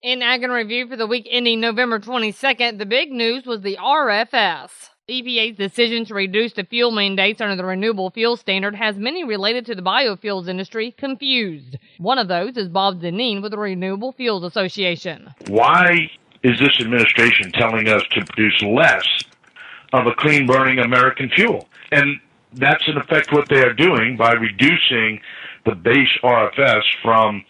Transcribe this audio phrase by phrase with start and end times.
[0.00, 3.78] In Ag and Review for the week ending November 22nd, the big news was the
[3.82, 4.90] RFS.
[5.10, 9.66] EPA's decision to reduce the fuel mandates under the renewable fuel standard has many related
[9.66, 11.78] to the biofuels industry confused.
[11.98, 15.34] One of those is Bob Dinneen with the Renewable Fuels Association.
[15.48, 16.08] Why
[16.44, 19.04] is this administration telling us to produce less
[19.92, 21.68] of a clean burning American fuel?
[21.90, 22.20] And
[22.52, 25.20] that's in effect what they are doing by reducing
[25.66, 27.44] the base RFS from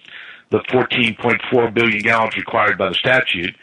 [0.50, 3.54] the 14.4 billion gallons required by the statute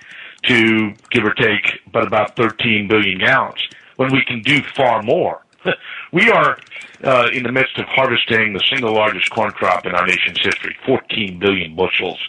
[0.44, 5.42] to give or take but about 13 billion gallons when we can do far more.
[6.14, 6.58] we are
[7.04, 10.76] uh, in the midst of harvesting the single largest corn crop in our nation's history,
[10.86, 12.20] 14 billion bushels.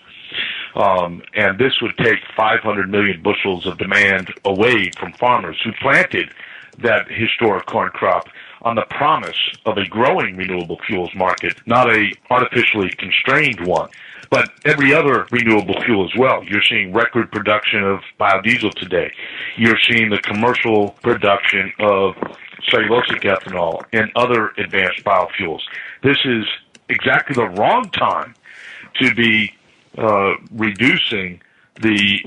[0.77, 6.31] Um, and this would take 500 million bushels of demand away from farmers who planted
[6.79, 8.29] that historic corn crop
[8.61, 13.89] on the promise of a growing renewable fuels market, not a artificially constrained one.
[14.29, 16.43] But every other renewable fuel as well.
[16.45, 19.13] You're seeing record production of biodiesel today.
[19.57, 22.17] You're seeing the commercial production of
[22.69, 25.61] cellulosic ethanol and other advanced biofuels.
[26.03, 26.45] This is
[26.89, 28.35] exactly the wrong time
[29.01, 29.55] to be
[29.99, 31.41] uh, reducing
[31.83, 32.25] the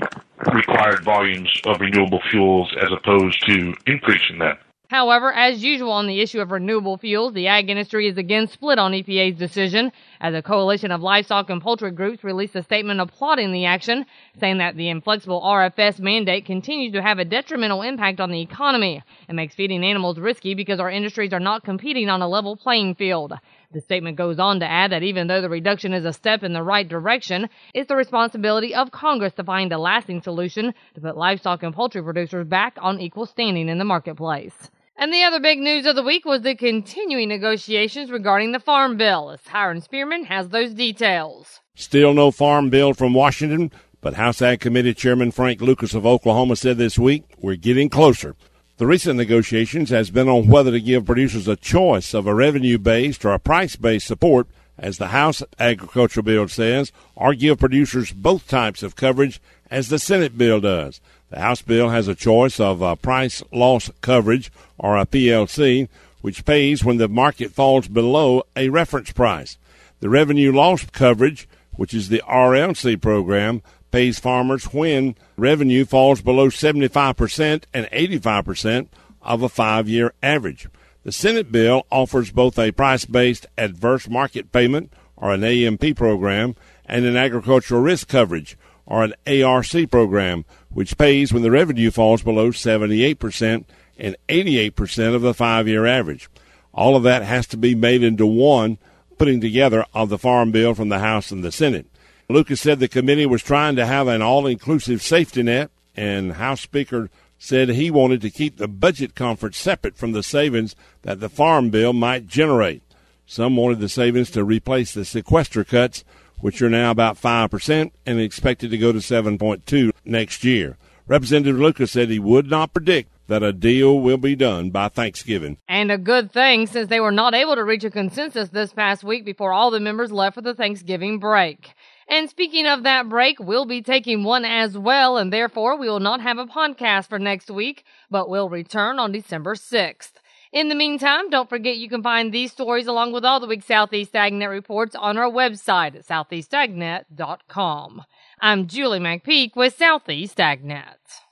[0.52, 4.56] required volumes of renewable fuels as opposed to increasing them.
[4.90, 8.76] However, as usual on the issue of renewable fuels, the ag industry is again split
[8.76, 13.52] on EPA's decision as a coalition of livestock and poultry groups released a statement applauding
[13.52, 14.04] the action,
[14.40, 19.00] saying that the inflexible RFS mandate continues to have a detrimental impact on the economy
[19.28, 22.96] and makes feeding animals risky because our industries are not competing on a level playing
[22.96, 23.32] field.
[23.72, 26.52] The statement goes on to add that even though the reduction is a step in
[26.52, 31.16] the right direction, it's the responsibility of Congress to find a lasting solution to put
[31.16, 34.72] livestock and poultry producers back on equal standing in the marketplace.
[34.96, 38.96] And the other big news of the week was the continuing negotiations regarding the Farm
[38.96, 41.60] Bill, as Hiram Spearman has those details.
[41.76, 46.56] Still no Farm Bill from Washington, but House Ag Committee Chairman Frank Lucas of Oklahoma
[46.56, 48.34] said this week, we're getting closer.
[48.80, 53.22] The recent negotiations has been on whether to give producers a choice of a revenue-based
[53.26, 54.46] or a price-based support,
[54.78, 59.38] as the House Agricultural Bill says, or give producers both types of coverage
[59.70, 61.02] as the Senate bill does.
[61.28, 65.90] The House bill has a choice of a price loss coverage, or a PLC,
[66.22, 69.58] which pays when the market falls below a reference price.
[70.00, 71.46] The revenue loss coverage,
[71.80, 78.88] which is the RLC program, pays farmers when revenue falls below 75% and 85%
[79.22, 80.68] of a five year average.
[81.04, 86.54] The Senate bill offers both a price based adverse market payment, or an AMP program,
[86.84, 92.22] and an agricultural risk coverage, or an ARC program, which pays when the revenue falls
[92.22, 93.64] below 78%
[93.96, 96.28] and 88% of the five year average.
[96.74, 98.76] All of that has to be made into one
[99.20, 101.84] putting together of the Farm Bill from the House and the Senate.
[102.30, 106.62] Lucas said the committee was trying to have an all inclusive safety net, and House
[106.62, 111.28] Speaker said he wanted to keep the budget conference separate from the savings that the
[111.28, 112.82] Farm Bill might generate.
[113.26, 116.02] Some wanted the savings to replace the sequester cuts
[116.38, 120.78] which are now about 5% and expected to go to 7.2 next year.
[121.06, 125.56] Representative Lucas said he would not predict that a deal will be done by Thanksgiving.
[125.68, 129.04] And a good thing since they were not able to reach a consensus this past
[129.04, 131.72] week before all the members left for the Thanksgiving break.
[132.08, 136.00] And speaking of that break, we'll be taking one as well, and therefore we will
[136.00, 140.14] not have a podcast for next week, but we'll return on December 6th.
[140.52, 143.66] In the meantime, don't forget you can find these stories along with all the week's
[143.66, 148.02] Southeast AgNet reports on our website at southeastagnet.com.
[148.40, 151.20] I'm Julie McPeak with Southeast AgNet.